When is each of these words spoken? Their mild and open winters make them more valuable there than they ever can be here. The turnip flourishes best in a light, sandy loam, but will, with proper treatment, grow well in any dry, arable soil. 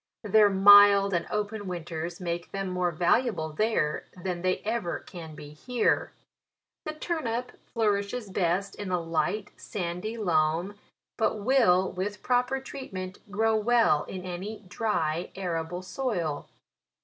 Their 0.23 0.49
mild 0.49 1.13
and 1.13 1.27
open 1.29 1.67
winters 1.67 2.19
make 2.19 2.51
them 2.51 2.69
more 2.69 2.89
valuable 2.89 3.53
there 3.53 4.07
than 4.17 4.41
they 4.41 4.57
ever 4.65 4.97
can 4.97 5.35
be 5.35 5.49
here. 5.53 6.11
The 6.85 6.93
turnip 6.95 7.51
flourishes 7.67 8.31
best 8.31 8.73
in 8.73 8.89
a 8.89 8.99
light, 8.99 9.51
sandy 9.57 10.17
loam, 10.17 10.73
but 11.17 11.35
will, 11.43 11.91
with 11.91 12.23
proper 12.23 12.59
treatment, 12.59 13.19
grow 13.29 13.55
well 13.55 14.05
in 14.05 14.23
any 14.23 14.63
dry, 14.67 15.29
arable 15.35 15.83
soil. 15.83 16.49